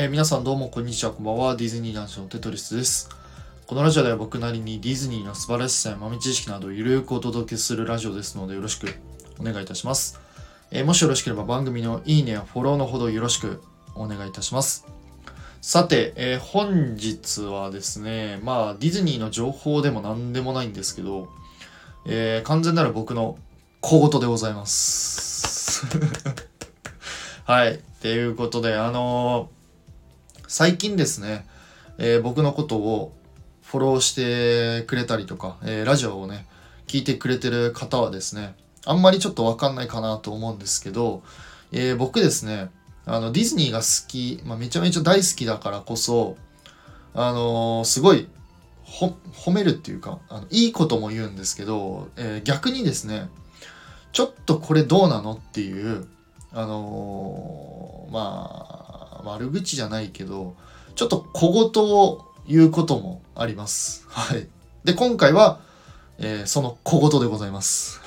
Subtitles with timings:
[0.00, 1.56] えー皆さんどうもこんにちは、こんばんは。
[1.56, 3.10] ディズニー男子のテトリスです。
[3.66, 8.86] このラジオでは僕なりにディズニーの素晴らしさや豆知識などをゆるくお届けするラジオですのでよろしく
[9.38, 10.18] お願いいたします。
[10.70, 13.60] えーもしよろしければ番組のいいねやフォローのほどよろしく
[13.94, 14.86] お願いいたします。
[15.60, 21.28] さて、えー本日はですね、まあディズニーの情報でも何でもないんですけど、
[22.06, 23.36] え完全なる僕の
[23.82, 25.84] 小言でございます。
[27.44, 27.74] はい。
[27.74, 29.59] っていうことで、あのー
[30.52, 31.46] 最近ですね、
[31.96, 33.12] えー僕のことを
[33.62, 36.44] フォローしてくれたりとか、えーラジオをね、
[36.88, 41.22] 聞いてくれてる方はですね、あんまりちょっとわかんないかなと思うんですけど、
[41.70, 42.68] えー僕ですね、
[43.06, 46.36] あの、ディズニーが好き、まあ、めちゃめちゃ大好きだからこそ、
[47.14, 48.26] あのすごい、
[48.84, 53.28] 褒めるっていうか、あのいいことも言うんですけど、え逆にですね、
[54.10, 56.08] ちょっとこれどうなのっていう、
[56.50, 58.79] あのー
[59.22, 60.54] まあ、悪口じゃないけど、
[60.94, 64.04] ちょっと小言を言うこともあります。
[64.08, 64.46] はい。
[64.84, 65.60] で、今回は、
[66.18, 68.00] えーその小言でございます。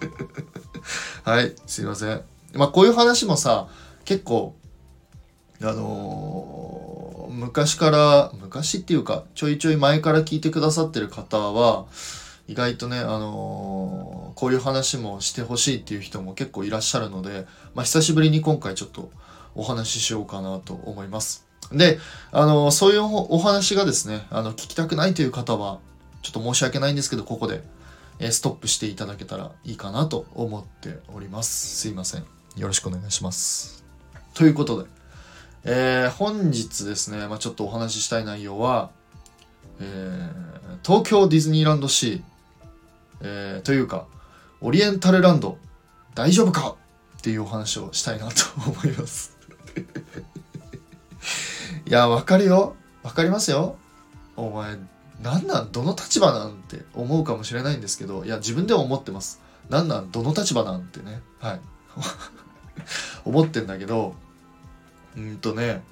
[1.24, 2.22] はい、すいません。
[2.54, 3.68] まあ、こういう話もさ、
[4.04, 4.54] 結構、
[5.60, 11.86] あのー昔から、昔っていうか、ちょいちょい前から聞いてくださってる方は、
[12.48, 19.10] 意外とね、あのーこういう話もしてほしいっていう人も結構いらっしゃるので、まあ、久しぶりに今回ちょっと
[19.56, 21.46] お話ししようかなと思います。
[21.72, 21.98] で、
[22.30, 25.80] あのそういうお話がですね、あの、聞きたくないという方は、
[26.22, 27.62] ちょっと申し訳ないんですけど、ここで、
[28.18, 31.76] えストップしていただけたらいいかなと思っております。
[31.76, 32.24] すいません。
[32.56, 33.84] よろしくお願いします。
[34.34, 34.88] ということで、
[35.64, 38.90] えー本日ですね、まあ、ちょっとお話ししたい内容は、
[39.80, 42.22] えー東京ディズニーランドシー、
[43.22, 44.06] えーというか、
[44.60, 45.58] オリエンタルランド、
[46.14, 46.76] 大丈夫か
[47.18, 48.34] っていうお話をしたいなと
[48.66, 49.35] 思います。
[51.86, 52.74] いや、わかるよ。
[53.02, 53.76] わかりますよ。
[54.36, 54.76] お前、
[55.22, 55.72] なんなん？
[55.72, 59.40] どの立場なんて思うかもしれないんですけど、いや、自分でも思ってます。
[59.70, 60.10] なんなん？
[60.10, 61.22] どの立場なんてね。
[61.38, 61.60] はい。
[63.24, 64.14] 思ってんだけど、
[65.16, 65.82] うんとね、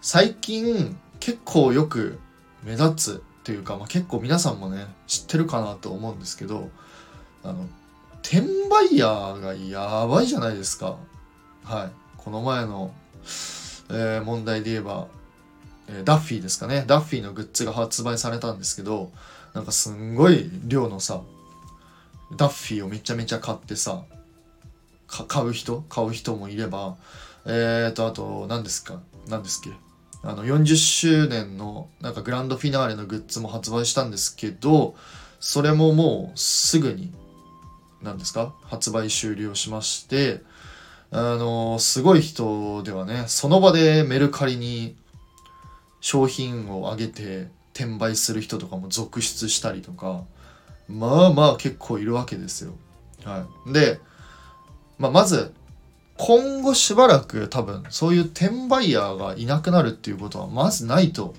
[0.00, 2.18] 最近結構よく
[2.64, 6.70] 目立つというか、まあ、結構皆さんもね、知ってるかなと思うんですけど、
[7.44, 7.66] あの、
[8.22, 10.96] 転売ヤーがやばいじゃないですか。
[11.62, 11.90] はい。
[12.16, 12.92] この前の、
[13.90, 15.06] えー問題で言えば、
[15.88, 16.84] えダッフィーですかね。
[16.86, 19.12] ダッフィーのグッズが発売されたんですけど、
[19.54, 21.22] なんかすんごい量のさ、
[22.36, 24.02] ダッフィーをめちゃめちゃ買ってさ、
[25.06, 25.84] 買う人？
[25.88, 26.96] 買う人もいれば、
[27.46, 29.00] えーと、あと、何ですか？
[29.28, 29.76] 何ですっけ？
[30.28, 34.96] あの、40周年の、なんかグランドフィナーレのグッズも発売したんですけど、
[35.38, 37.12] それももうすぐに、
[38.02, 38.52] 何ですか？
[38.64, 40.42] 発売終了しまして、
[41.12, 44.96] あの、すごい人ではね、その場でメルカリに
[46.06, 50.22] 商品を上げて転売する人とかも続出したりとか、
[50.88, 52.74] まあまあ結構いるわけですよ。
[53.24, 53.72] はい。
[53.72, 53.98] で、
[54.98, 55.52] まあ、まず、
[56.16, 61.34] 今後しばらく多分そういう転売ヤーがいなくなるっていうことはまずないと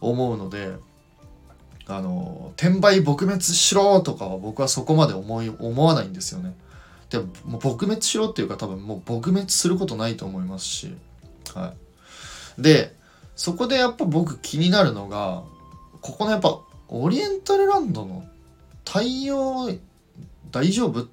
[0.00, 0.72] 思うので、
[1.86, 6.56] あの、転売撲滅しろとかは僕はそこまで思い、思わないんですよね。
[7.10, 10.96] でも撲滅しろっていうか多分もう撲滅することないと思いますし、
[11.54, 11.74] は
[12.58, 12.62] い。
[12.62, 12.98] で、
[13.40, 15.44] そこでやっぱ僕気になるのが、
[16.02, 18.22] ここのやっぱオリエンタルランドの
[18.84, 19.70] 対応
[20.50, 21.06] 大丈夫っ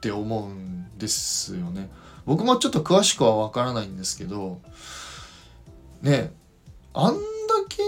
[0.00, 1.90] て思うんですよね。
[2.24, 4.62] 僕もちょっと詳しくはわからないんですけど、
[6.00, 6.32] ね
[6.94, 7.20] あんだ
[7.68, 7.82] け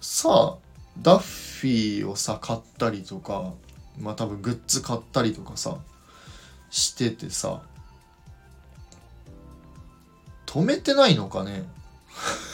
[0.00, 0.56] さ、
[1.02, 3.52] ダッフィーをさ、買ったりとか、
[4.00, 5.76] まあ多分グッズ買ったりとかさ、
[6.70, 7.60] しててさ、
[10.46, 11.64] 止めてないのかね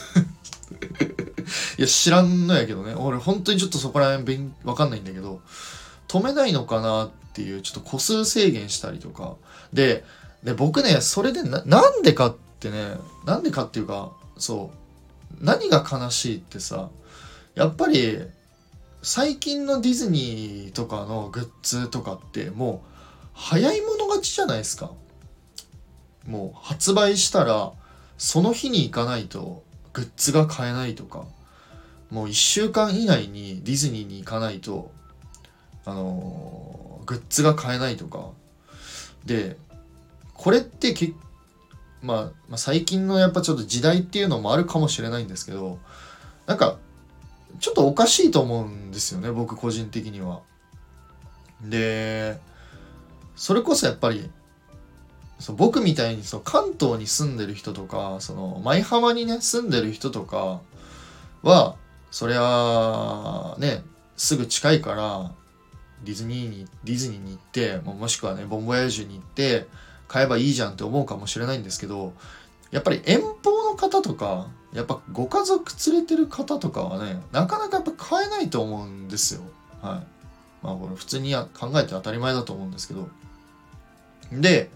[1.80, 2.92] いや、知らんのやけどね。
[2.94, 5.41] 俺、本当にちょっとそこら辺勉わかんないんだけど、
[6.08, 9.36] 止めないのかなっていう、ちょっと個数制限したりとか。
[9.72, 10.04] で、
[10.42, 16.91] で、僕ね、それでな、なんでかってね、なんでかっていうか、そう、何が悲しいってさ、
[17.54, 18.26] やっぱり、
[19.00, 22.88] 最近のディズニーとかのグッズとかって、もう、
[23.33, 24.91] 早い者勝ちじゃないですか。
[26.26, 27.72] もう、発売したら、
[28.18, 29.62] その日に行かないと、
[29.94, 31.24] グッズが買えないとか、
[32.10, 34.91] もう1週間以内にディズニーに行かないと、
[35.84, 36.80] あのー
[37.10, 38.30] グッズが買えないとか。
[39.27, 39.57] で、
[40.34, 41.12] これってけ、
[42.03, 45.80] まあ、まあ、最近のやっぱちょっと時代っていうのもあるかもしれないんですけど、
[46.47, 46.78] なんか、
[47.59, 50.41] ちょっとおかしいと思うんですよね、僕個人的には。
[51.62, 52.39] で、
[53.34, 54.30] それこそやっぱり、
[55.41, 60.60] そ僕みたいにそう関東に住んでる人とかその舞浜にね住んでる人とか
[61.42, 61.77] は
[62.10, 63.84] そりゃね
[64.16, 65.33] すぐ近いから
[66.04, 69.66] ディズニーにディズニーに行ってもしくはねボンボヤージュに行って
[70.09, 72.12] 買えばいいじゃんって思うかもしれないんですけど
[72.71, 79.41] やっぱり遠方の方とかやっぱご家族連れてる方とかはねなかなかやっぱ買えないと思うんですよ。
[79.83, 80.65] はい。
[80.65, 83.09] まあこれ普通に考えて当たり前だと思うんですけど。
[84.33, 84.71] で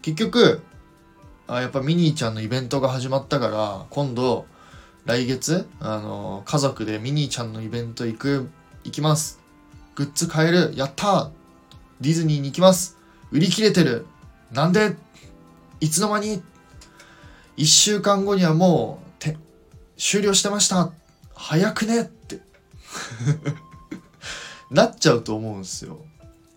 [0.00, 0.62] 結局
[1.46, 4.46] あやっぱミニーちゃんのイベントが始まったから今度
[5.10, 8.48] 来月あの家族でミニーちゃんのイベント行く
[8.84, 9.40] 行きます。
[9.96, 11.32] グッズ買えるやった
[12.00, 12.96] ディズニーに行きます。
[13.32, 14.06] 売り切れてる。
[14.52, 14.94] なんで？
[15.80, 16.40] いつの間に
[17.56, 19.36] ？1週間後にはもうて
[19.96, 20.92] 終了してました。
[21.34, 22.02] 早くね？
[22.02, 22.38] って。
[24.70, 25.98] なっちゃうと思うんですよ。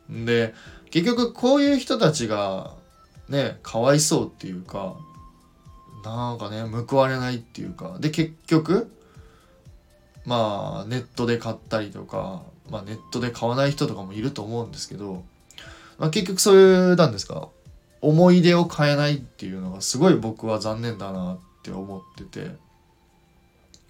[0.07, 0.53] で
[0.91, 2.75] 結局こういう人たちが
[3.29, 4.95] ねかわいそうっていうか
[6.03, 8.91] なんかね報われないっていうかで結局
[10.25, 15.23] まあネットで買ったりとか、まあ、ネットで買わない人とかもいると思うんですけど、
[15.97, 17.49] まあ、結局そういうなんですか
[18.01, 22.63] 思い出を変えないっていうのがすごい僕は残念だなって思ってて。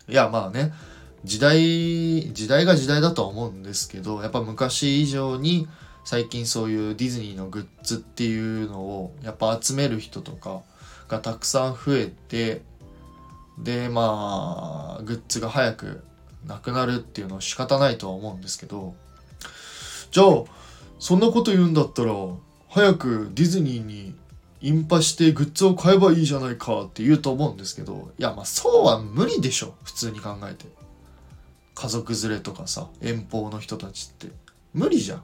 [0.10, 0.74] いやまあね
[1.24, 5.68] 時代時代が時代だとは思うんですけどやっぱ昔以上に
[6.04, 10.62] 最近そういうディズニーのグッズっていうのをやっぱ集める人とか
[11.08, 12.62] がたくさん増えて
[13.58, 16.04] でまあグッズが早く
[16.46, 18.96] なくなるっていうのは仕方ないとは思うんですけど
[20.12, 20.44] じゃあ
[21.00, 22.14] そんなこと言うんだったら
[22.70, 24.16] 早くディズニーに
[24.62, 30.66] インパしてグッズを買えばいいじゃないかって言うと思うんですけどいやまあそうは無理でしょ普通に考えて。
[31.76, 34.28] 家族連れとかさ遠方の人たちって。
[34.74, 35.24] 無理じゃん。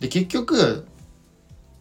[0.00, 0.86] で結局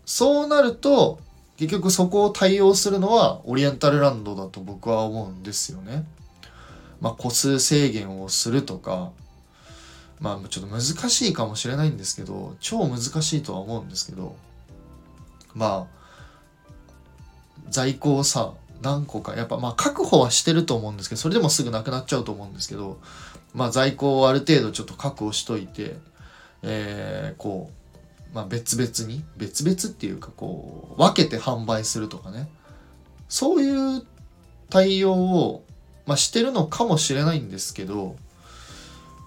[0.06, 1.20] そうなると
[1.62, 6.06] 結局そこを対応するのはオリエンタルランドだと僕は思うんですよね。
[7.00, 9.12] まあ個数制限をするとか
[10.20, 14.36] まあちょっと難しいかもしれないんですけど超難しいとは思うんですけど
[15.54, 15.98] まあ
[17.70, 23.00] 在庫をさ何個かやっぱまあ確保はしてると思うんですけどそれでもすぐなくなっちゃうと思うんですけど
[23.54, 25.96] まあ在庫をある程度ちょっと確保しといて
[26.64, 27.81] えー、こう
[28.34, 32.50] まあ、別々に別々っていうかこう分けて販売するとかね
[33.28, 34.06] そういう
[34.70, 35.64] 対応を、
[36.06, 38.16] まあ、してるのかもしれないんですけど、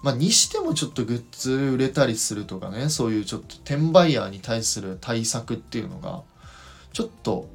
[0.01, 6.23] まあ、にしてもちょっとグッズ売れたりするとかねそういうちょっと転売ヤーに対する対策っていうのが
[6.93, 7.47] ちょっと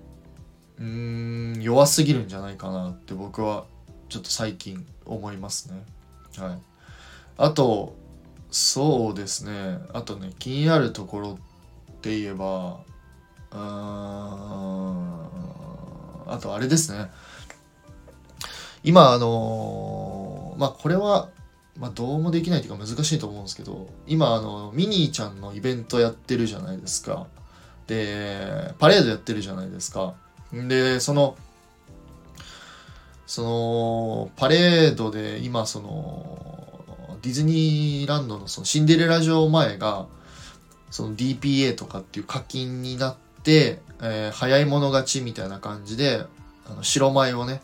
[0.79, 3.65] うーん弱すぎるんじゃないかなって僕は
[4.09, 5.85] ちょっと最近思いますね。
[6.37, 6.59] はい、
[7.39, 7.95] あと
[8.51, 9.79] そうですね。
[9.93, 11.39] あとね気になるところ
[11.93, 12.81] って言えば
[13.53, 13.61] うーん
[16.27, 17.11] あとあれですね。
[18.83, 21.29] 今あのまあこれは、
[21.79, 27.27] まあ、どうもできないというか難しいと思うんですけど今あのミニーちゃんのイベントやってるじゃないですか。
[27.87, 30.15] でパレードやってるじゃないですか。
[30.53, 31.37] でその
[33.27, 36.60] そのパレードで今その
[37.23, 40.07] ディズニーランドのそのシンデレラ城前が
[40.91, 46.25] その DPA とかっていう課金になって、えー、早い者勝ちみたいな感じで
[46.67, 47.61] あの白米をね、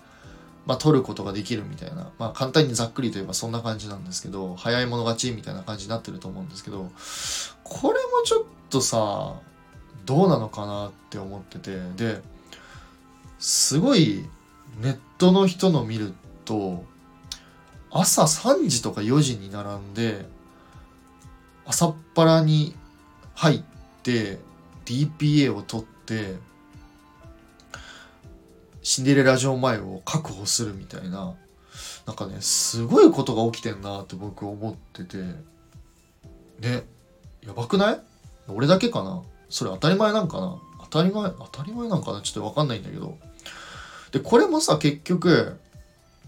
[0.67, 6.91] まあ、取ることができるみたいな、まあ、簡単にざっくりと言えばそんな感じなんですけど早い者勝ちみたいな感じになってると思うんですけど
[7.65, 9.35] これもちょっとさ
[10.05, 12.23] どうなのかなって思っててで
[13.39, 14.25] すごい
[14.81, 16.13] ネットの人の見る
[16.45, 16.85] と
[17.99, 20.27] 朝3時とか4時に並んで
[21.65, 22.75] 朝っぱらに
[23.35, 23.63] 入っ
[24.03, 24.39] て
[24.85, 26.37] DPA を取って
[28.83, 31.35] シンデレラ城前を確保するみたいな
[32.07, 35.19] なんかねすごいことが起きてんなって僕思ってて。
[36.61, 36.85] ね
[37.47, 38.01] やばくない？
[38.49, 39.23] 俺だけかな？
[39.51, 40.59] それ当たり前なんかな？
[40.91, 42.23] 当たり前当たり前なんかな？
[42.23, 43.19] ちょっとわかんないんだけど。
[44.11, 45.61] でこれもさ結局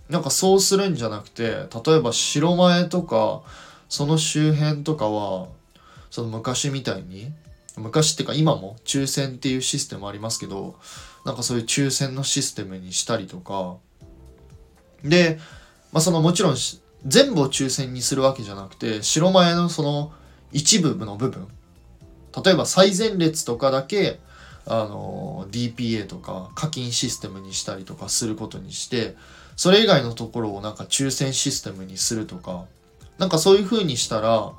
[0.09, 3.43] なんかそうするんじゃなくて例えば白前とか
[3.89, 5.49] その周辺とかは
[6.11, 7.33] その昔みたいに
[7.77, 10.77] 昔っていうか今も抽選っていうシステムありますけど
[11.25, 13.77] なんかそういう抽選のシステムにしたりとか。
[15.05, 15.39] で、
[15.93, 16.57] まあ、そのもちろん
[17.07, 20.13] 全部を抽選にするわけじゃなくて白前のその
[20.53, 21.47] 一部の部分。
[22.45, 24.21] 例えば最前列とかだけ
[24.67, 29.17] あの DPA とか課金システムにしたりとかすることにして
[29.57, 32.65] それ以外のところをなんか抽選システムにするとか
[33.19, 34.53] なんかそういう風にしたら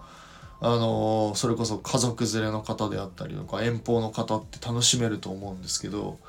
[0.62, 6.20] あのそれこそ家族連れの方であったりとか遠方の方って楽しめると思うんですけど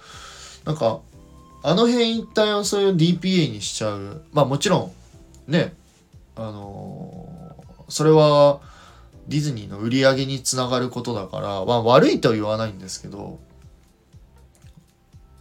[0.65, 1.01] なんか
[1.63, 4.23] あの辺一体をそういう DPA にしちゃう。
[4.33, 4.93] まあもちろん
[5.51, 5.75] ね
[6.37, 7.29] あの
[7.89, 8.61] それは
[9.29, 13.39] ディズニーの売り上げにつながることだから、まあ、悪いとは言わないんですけど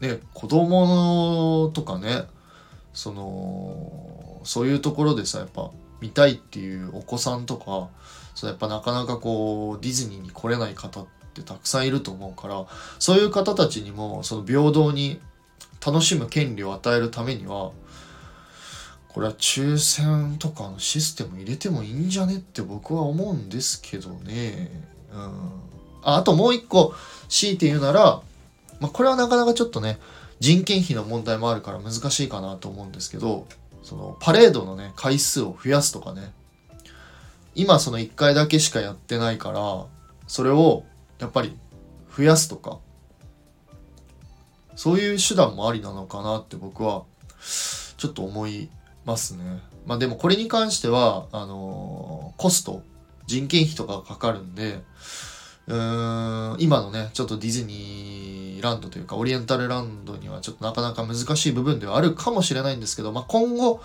[0.02, 2.24] ね子供とかね
[2.94, 7.90] そのそういうところでさやっぱ見たいっていうお子さんとか
[8.36, 12.66] そやっぱなかなかこうディズニーに来れない方ってたくさんいると思うから
[13.00, 15.20] そういう方たちにもその平等に
[15.86, 17.72] 楽しむ権利を与えるためには
[19.10, 24.70] これは抽選とかのシステム入れてもいいんじゃねって僕は思うんですけどね。
[25.12, 25.20] うん。
[26.04, 26.94] ああともう一個
[27.28, 28.22] 強いて言うなら、
[28.80, 30.00] まあ、これはなかなかちょっとね
[30.40, 33.46] 人件費の問題もあるから難しいかなと思うんですけど
[33.84, 36.32] そのパレードのね回数を増やすとかね
[37.56, 39.86] 今その1回だけしかやってないから
[40.28, 40.84] それを
[41.20, 41.58] やっぱり
[42.16, 42.80] 増やすとか
[44.76, 47.04] そういう手段もありなのかなって僕は
[47.98, 48.70] ちょっと思い
[49.04, 49.44] ますね。
[49.86, 52.82] まあでもこれに関してはあのー、コスト
[53.26, 54.82] 人件費とかがかかるんで
[55.68, 58.09] うーん今のねちょっとディズニー
[58.62, 63.82] ランドというかオリエンタルランドにはちょっとなかなか難しい部分ではあるかもしれないんですけど、まあ、今後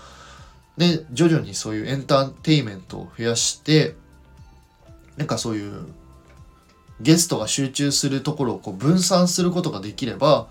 [0.77, 3.95] ね徐々にそういうエンターテイメントを増やして
[5.17, 5.85] なんかそういう
[7.01, 10.47] ゲストが集中するところをこう分散することができれば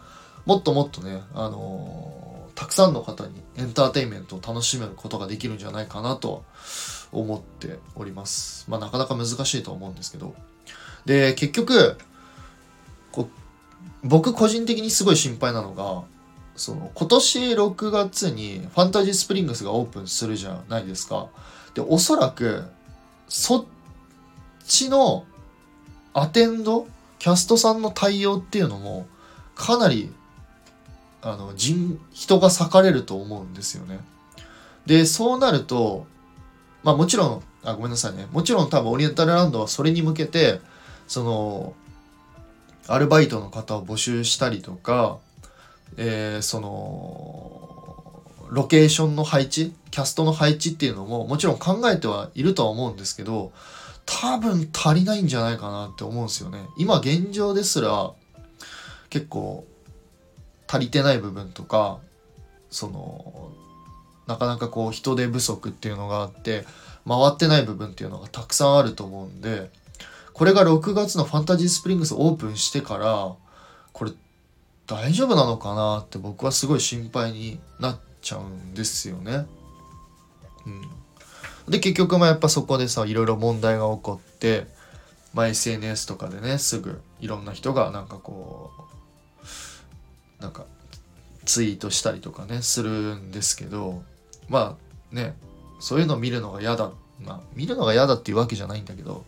[0.47, 6.45] もっともっとね、あのー、たくさんの方にエンターテインメントを楽しめることができるんじゃないかなと
[7.13, 8.67] 思っております。
[8.69, 10.35] まあなかなか難しいと思うんですけど。
[11.07, 11.97] で、結局、
[14.05, 16.05] 僕個人的にすごい心配なのが、
[16.57, 21.29] その今年6月にファンタジースプリングスがオープンするじゃないですか。
[21.75, 22.65] で、おそらく、
[23.29, 23.65] そっ
[24.67, 25.25] ちの
[26.13, 26.87] アテンド、
[27.19, 29.07] キャストさんの対応っていうのも、
[29.55, 30.13] かなり、
[31.23, 34.01] あの、人、人が裂かれると思うんですよね。
[34.85, 36.07] で、そうなると、
[36.83, 38.29] まあもちろん、あ、ごめんなさいね。
[38.31, 40.61] もちろん多分オリエンタルランドはそれに向けて、
[41.09, 41.75] その
[42.87, 45.19] アルバイトの方を募集したりとか、
[45.97, 53.53] えー、そのロケーションの配置キャストの配置っていうのももちろん考えてはいるとは思うんですけど
[54.07, 56.67] 多分足りないんじゃないかなって思うんですよね。
[56.77, 58.13] 今現状ですら
[59.09, 59.65] 結構
[60.69, 61.99] 足りてない部分とか
[62.71, 63.51] その
[64.27, 66.65] なかなかこう人手不足っていうのがあって
[67.07, 69.71] 回ってない部分っていうのがたくさんあると思うんで
[70.35, 73.35] これが6月のファンタジースプリングスオープンしてから、
[73.93, 74.11] これ
[74.87, 79.47] 大丈夫なのかなって僕はすごい心配になっちゃうんですよね。
[80.67, 80.83] うん。
[81.69, 84.67] で、結局まあやっぱそこでさ、いろいろ問題が起こって、
[85.33, 88.73] まあ SNS とかでね、すぐいろんな人がなんかこ
[90.41, 90.65] う、なんか
[91.45, 94.03] ツイートしたりとかね、するんですけど、
[94.49, 94.77] ま
[95.13, 95.37] あね、
[95.79, 96.91] そういうの見るのが嫌だ。
[97.21, 99.25] まあ見るのが嫌だっていうわけじゃないんだけど、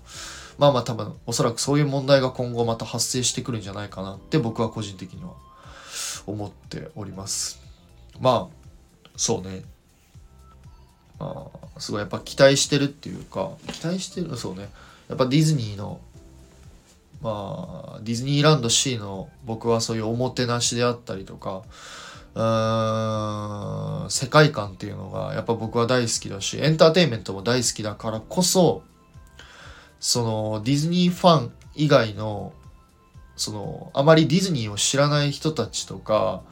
[0.59, 5.31] まあまあ多分おそらくそういう問題が今後また発生してくるんじゃないかなって僕は個人的には
[6.27, 7.61] 思っております。
[8.21, 8.69] まあ
[9.17, 9.63] そうね。
[11.19, 14.69] まあすごいやっぱ期待してるっていうか期待してるそうね。
[15.09, 16.01] やっぱディズニーの
[17.23, 21.63] まあディズニーランド C の僕はそういうおもてなしであったりとか
[22.35, 28.83] うーん世界観っていうのがやっぱ僕は大好きだしエンターテインメントも大好きだからこそ
[30.00, 32.53] そのディズニーファン以外の
[33.37, 36.43] そのあまりディズニーを知らない人たちとか、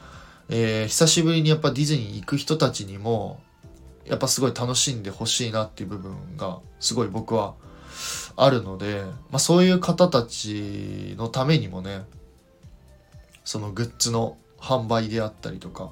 [0.49, 3.39] えー、久しぶりにやっぱディズニー行く人たちにも
[4.05, 7.55] やっぱすごい楽しんでほしいなっていう部分がすごい僕は
[8.35, 12.03] あるので、まあ、そういう方たちのためにもね
[13.43, 15.91] そのグッズの販売であったりとか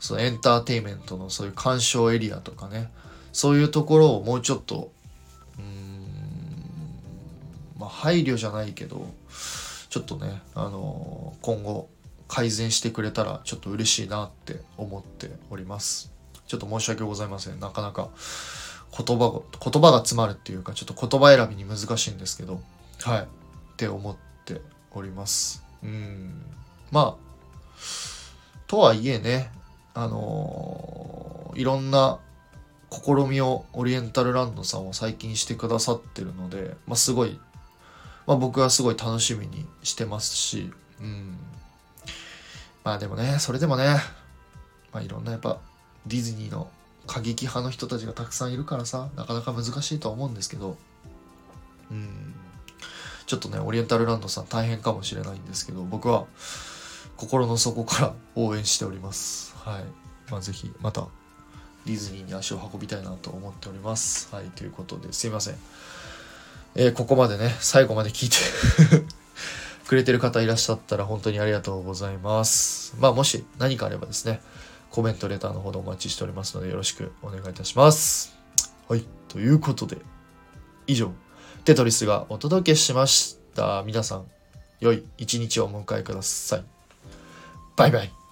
[0.00, 2.90] そのエンターテインメントのそういう鑑賞エリアとかね
[3.32, 4.90] そういうところをもうちょっと
[5.58, 5.85] うん
[7.78, 9.06] まあ、配慮じゃないけど
[9.90, 11.88] ちょっとね、あのー、今後
[12.28, 16.12] 改善してくれたらちょっと嬉しいなって思っております。
[16.46, 17.60] ちょっと申し訳ございません。
[17.60, 18.10] なかなか
[18.96, 19.40] 言葉が
[19.70, 22.60] 言葉が詰まるっていうかちょっと言葉選びに難しいんですけど
[23.02, 23.22] はい。
[23.22, 23.26] っ
[23.76, 24.60] て思って
[24.92, 25.62] おります。
[25.82, 26.42] うん。
[26.90, 27.26] まあ
[28.66, 29.50] とはいえね
[29.94, 32.18] あのー、いろんな
[32.90, 37.38] 試みをオリエンタルランドさんは最近してくださってるので、まあ、すごい
[38.26, 41.38] まあ、僕はすごい楽しみにしてますし、うん。
[42.84, 43.96] まあでもね、それでもね、
[44.92, 45.58] まあいろんなやっぱ
[46.06, 46.70] ディズニーの
[47.06, 50.76] 過激派の人たちがたくさんいるからさ、なかなか難しいとは思うんですけど、
[51.90, 52.34] うん。
[53.26, 56.26] ちょっとねオリエンタルランドさん大変かもしれないんですけど僕は
[57.16, 59.54] 心の底から応援しております。
[59.56, 59.84] はい。
[60.30, 61.08] まあぜひまた
[61.86, 64.34] ディズニーに足を運びたいなと思っております。
[64.34, 64.50] はい。
[64.50, 65.54] ということですいません。
[66.78, 68.36] えー、ここまでね最後まで聞いて
[69.88, 72.94] くれてる方いらっしゃったら本当にありがとうございます。
[72.98, 74.42] まあもし何かあればですね
[74.90, 78.36] コメントレターのほどお待ちしておりますのでよろしくお願いいたします。
[78.88, 79.98] はいということで
[80.86, 81.12] 以上
[81.64, 83.82] テトリスがお届けしました。
[83.86, 84.26] 皆さん
[84.80, 86.64] 良い一日をお迎えください。
[87.76, 88.25] バイバイ。